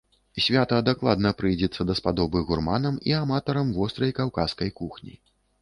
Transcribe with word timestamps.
Свята 0.43 0.79
дакладна 0.87 1.31
прыйдзецца 1.41 1.87
даспадобы 1.91 2.43
гурманам 2.49 2.99
і 3.11 3.15
аматарам 3.21 3.73
вострай 3.79 4.19
каўказскай 4.23 4.77
кухні. 4.83 5.13